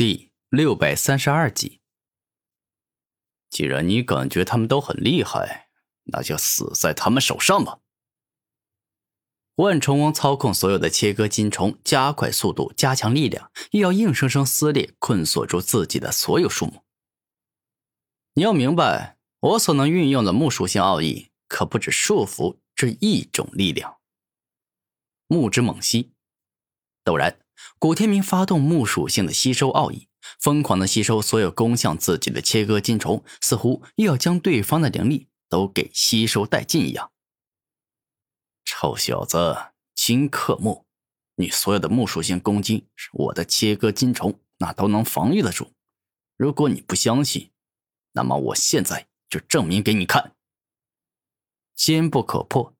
[0.00, 1.82] 第六百三十二集。
[3.50, 5.68] 既然你感觉他们都很厉害，
[6.04, 7.80] 那就死在他们手上吧。
[9.56, 16.82] 万虫王操控所有的切割金虫，加快速度，加强力量，又要硬生生撕裂、困锁住自己的所有树木。
[18.32, 23.98] 你要明白，我所能运用的木属性奥义，可不止束缚这一种力量。
[25.26, 26.14] 木之猛吸，
[27.04, 27.38] 陡然。
[27.78, 30.08] 古天明发动木属性的吸收奥义，
[30.38, 37.10] 疯狂的吸收所有攻向自己的切割金虫，似乎又要将对方的灵力都给吸收殆尽一样。
[38.64, 40.84] 臭小子，金克木，
[41.36, 45.72] 你所有的木属性攻击，我的切割金虫那都能防御得住。
[46.36, 47.50] 如果你不相信，
[48.12, 50.34] 那么我现在就证明给你看。
[51.74, 52.74] 坚不可破。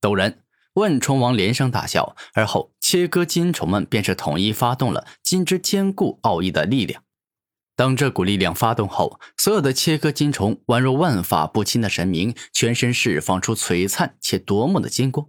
[0.00, 0.38] 陡然。
[0.74, 7.02] 万虫王连声大笑，而后切割金虫们便是统一发动了金之坚固奥义的力量。
[7.74, 15.26] 当这股力量发动后，所有的切割金虫宛若万法不侵的神明，全身释放出璀璨且夺目的金光。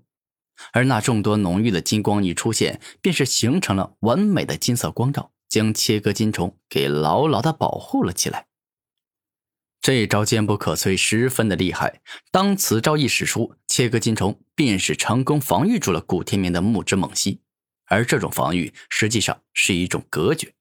[0.74, 8.48] 而那众多浓郁的金光一出现，便是形成了完美的金色光照，将切割金虫给牢牢的保护了起来。
[9.80, 12.02] 这一招坚不可摧，十分的厉害。
[12.30, 17.40] 当此招一使出，切割金虫便是成功防御住了古天明的木之猛吸，
[17.86, 20.54] 而这种防御实际上是一种隔绝。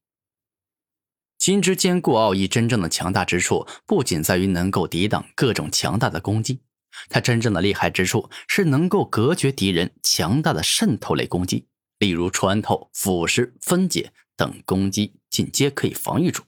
[1.38, 6.62] 金之坚固奥义真正的强大之处，不仅在于能够抵挡各种强大的攻击，
[7.08, 11.66] 它真正的厉害之处是能够隔绝敌人强大的渗透类攻击，
[11.98, 16.44] 例如穿透、腐蚀、分解等攻击，进阶可以防御住。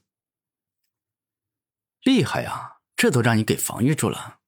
[2.03, 2.77] 厉害啊！
[2.95, 4.39] 这都让你给防御住了。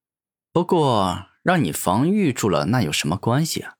[0.54, 3.76] 不过，让你防御住了，那有什么关系啊？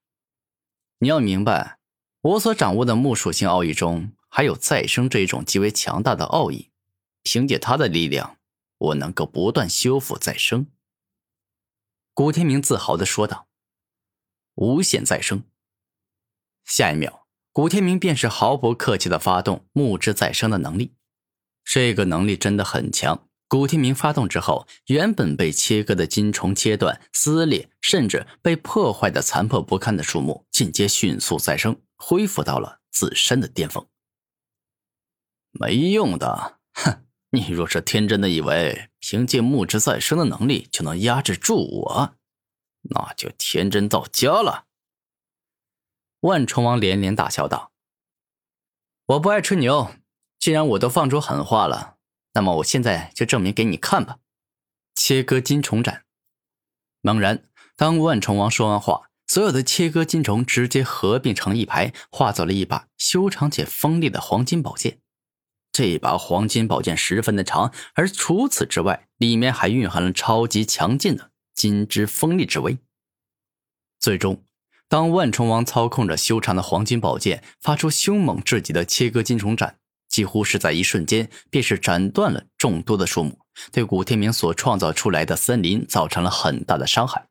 [1.00, 1.80] 你要明白，
[2.28, 6.72] 我所掌握的木属性奥义中，还有再生这一种极为强大的奥义。
[7.24, 8.38] 凭借它的力量，
[8.78, 10.68] 我能够不断修复再生。
[12.14, 13.48] 古天明自豪的说道
[14.56, 15.44] ：“无限再生。”
[16.68, 20.96] 下一秒，古天明便是毫不客气的发动木之再生的能力。
[21.64, 23.30] 这个能力真的很强。
[23.48, 33.88] 古天明发动之后，原本被切割的金虫切断、撕裂，甚至被破坏的残破不堪的树木，尽皆迅速再生，恢复到了自身的巅峰。
[35.52, 37.06] 没用的，哼！
[37.32, 42.16] 你若是天真的以为凭借木之再生的能力就能压制住我，
[42.84, 44.66] 那就天真到家了。
[46.22, 47.72] 万虫王连连大笑道
[49.06, 49.94] ：“我不爱吹牛，
[50.40, 51.98] 既然我都放出狠话了。”
[52.34, 54.20] 那么我现在就证明给你看吧！
[54.94, 56.06] 切割金虫斩。
[57.02, 65.00] 猛然，当万虫王说完话，所有的切割金虫直接合并成一排，化作了一把修长且锋利的黄金宝剑。
[65.72, 72.80] 这把黄金宝剑十分的长，而除此之外，里面还蕴含了超级强劲的金之锋利之威。
[74.00, 74.44] 最终，
[74.88, 79.78] 当万虫王操控着修长的黄金宝剑，发出凶猛至极的切割金虫斩。
[80.08, 83.38] 几乎是在一瞬间，便是斩断了众多的树木，
[83.72, 87.28] 对古天明所创造出来的森林造成了很大的伤害。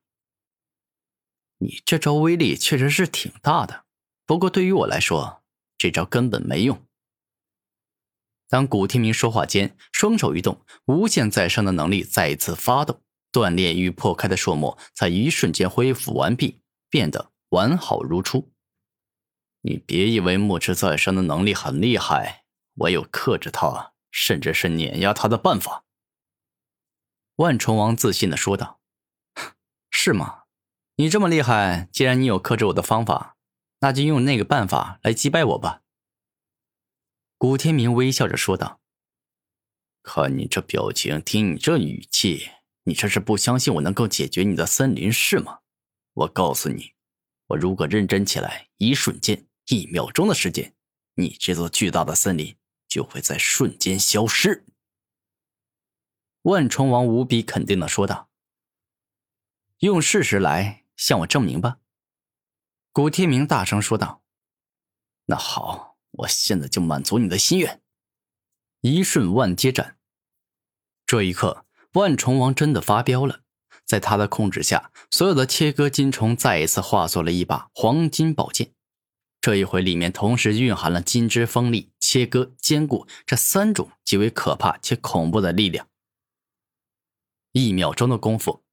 [1.58, 3.84] 你这招威力确实是挺大的，
[4.26, 5.42] 不过对于我来说，
[5.78, 6.82] 这招根本没用。
[8.48, 13.02] 当古天明说话间，双手一动，无限再生的能力再一次发动，
[13.32, 18.52] 断裂与破开的树木在一瞬间恢复完毕，变得完好如初。
[19.62, 22.44] 你别以为木之再生的能力很厉害。
[22.74, 25.84] 我有克制他，甚至是碾压他的办法。”
[27.36, 28.80] 万虫王自信的说道，
[29.90, 30.44] “是吗？
[30.96, 33.36] 你这么厉害，既然你有克制我的方法，
[33.80, 35.82] 那就用那个办法来击败我吧。”
[37.38, 38.80] 古天明微笑着说道
[40.02, 42.50] ，“看你这表情，听你这语气，
[42.84, 45.60] 你这是不相信我能够解决你的森林是吗？
[46.14, 46.92] 我告诉你，
[47.48, 50.74] 我如果认真起来，一瞬间，一秒钟的时间，
[51.14, 52.56] 你这座巨大的森林。”
[52.88, 54.64] 就会在瞬间消失。
[56.42, 58.30] 万虫王无比肯定的说道
[59.80, 61.78] ：“用事实来向我证明吧。”
[62.92, 64.22] 古天明大声说道
[65.26, 67.82] ：“那好，我现在就满足你的心愿。”
[68.80, 69.98] 一瞬万阶斩。
[71.06, 73.40] 这一刻，万虫王真的发飙了，
[73.84, 78.72] 在他的控制下，所有的切割金虫再一次化作了一把黄金宝剑。
[79.40, 85.88] 这一回，里面同时蕴含了金之锋利、切割、坚固这三种极为可怕且恐怖的力量。
[87.52, 88.64] 一秒钟的功夫，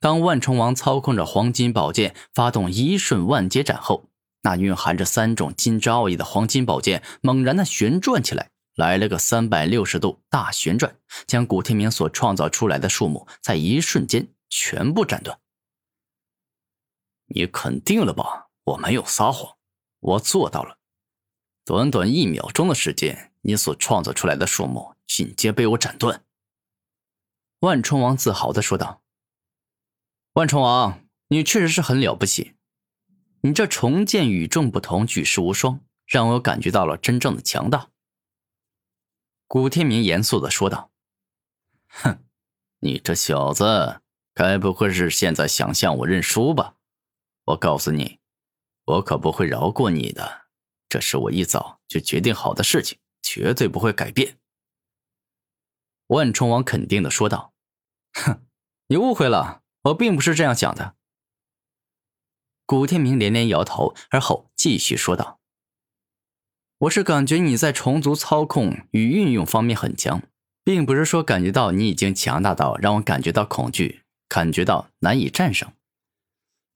[0.00, 4.08] 当万重王操控着黄金宝剑发动一瞬万劫斩后，
[4.42, 10.96] 那蕴含着三种金之奥义的黄金宝剑猛然的旋转起来，来了个三百六十度大旋转，
[11.26, 15.38] 将古天明所创造出来的树木在一瞬间全部斩断。
[17.26, 18.46] 你肯定了吧？
[18.64, 19.56] 我没有撒谎，
[20.00, 20.78] 我做到了。
[21.64, 26.24] 短短一秒钟的时间，你所创造出来的树木紧接被我斩断。
[27.60, 29.02] 万重王自豪的说道
[30.38, 32.54] ：“万冲王，你确实是很了不起，
[33.40, 37.90] 你这重建与众不同，举世无双，让我感觉到了真正的强大。”
[39.48, 40.92] 古天明严肃的说道
[41.90, 42.24] ：“哼，
[42.78, 44.00] 你这小子，
[44.32, 46.76] 该不会是现在想向我认输吧？
[47.46, 48.20] 我告诉你，
[48.84, 50.42] 我可不会饶过你的。
[50.88, 54.38] 这是我一早就决定好的事情，绝对不会改变。”
[56.06, 57.52] 万冲王肯定的说道
[58.14, 58.46] ：“哼，
[58.86, 60.94] 你误会了，我并不是这样想的。”
[62.66, 65.40] 古天明连连摇头，而后继续说道。
[66.78, 70.22] 我是感觉你在虫族操控与运用方面很强，
[70.62, 75.72] 并不是说感觉到你已经强大到让我感觉到恐惧，感觉到难以战胜。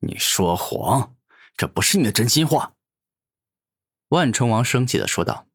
[0.01, 1.15] 你说谎，
[1.57, 2.75] 这不是你的真心话。
[4.09, 5.47] 万虫王生气的说道：“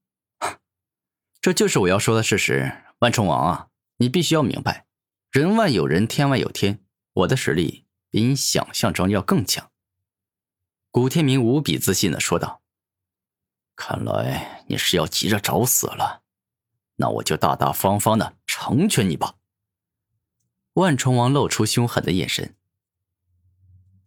[1.42, 2.72] 这就是我要说的事实。
[3.00, 3.68] 万虫王啊，
[3.98, 4.88] 你必须要明白，
[5.32, 6.80] 人外有人，天外有天，
[7.18, 9.72] 我的实力比你想象中要更强。”
[10.92, 12.62] 古天明无比自信的说道。
[13.76, 16.24] 看来你是要急着找死了，
[16.96, 19.36] 那我就大大方方的成全你吧。
[20.74, 22.56] 万重王露出凶狠的眼神，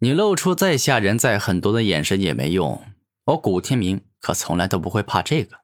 [0.01, 2.85] 你露出再吓人、再狠毒的眼神也没用，
[3.27, 5.61] 我古天明可从来都不会怕这个。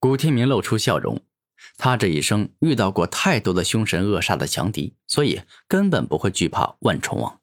[0.00, 1.20] 古天明露出笑容，
[1.76, 7.40] 他这一生遇到过太多的凶神恶煞的强敌，所以根本不会惧怕万重王。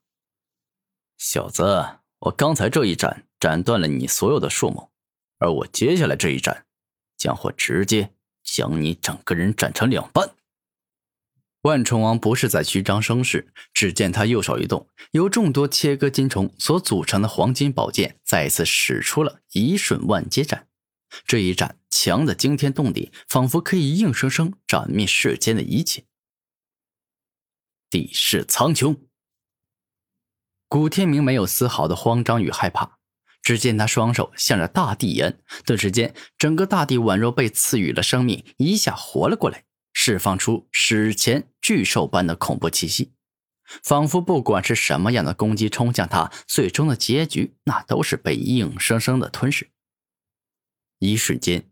[1.18, 1.64] 小子，
[2.20, 4.90] 我刚才这一斩斩断了你所有的树木。
[5.40, 6.66] 而我接下来这一斩，
[7.18, 8.14] 将会直接
[8.44, 10.32] 将你整个人斩成两半。
[11.64, 20.69] 万虫王不是在虚张声势，只见他右手一动，由众多切割金虫所组成的黄金宝剑再次使出了一瞬万劫斩。
[21.26, 26.06] 这一斩强的惊天动地，仿佛可以硬生生斩灭世间的一切。
[27.90, 28.98] 地势苍穹，
[30.68, 32.98] 古天明没有丝毫的慌张与害怕。
[33.42, 39.64] 只见他双手向着大地一摁，顿时间，整个大地宛若被赐予了生命，一下活了过来，
[39.94, 43.14] 释放出史前巨兽般的恐怖气息，
[43.82, 49.72] 仿佛不管是什么样的攻击冲向他，最终的结局那都是被硬生生的吞噬。
[51.00, 51.66] 一瞬间，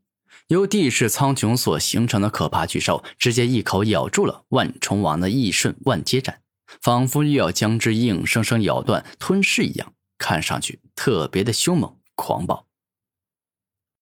[0.48, 6.42] 由地势苍穹所形成的可怕巨兽，直接一口咬住了万重王的一瞬万阶斩，
[6.82, 9.94] 仿佛又要将之硬生生咬断吞噬一样。
[10.18, 12.67] 看上去特别的凶猛狂暴。